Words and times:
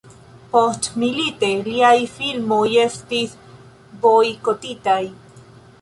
Postmilite 0.53 1.51
liaj 1.67 1.93
filmoj 2.15 2.63
estis 2.87 3.37
bojkotitaj. 4.07 5.03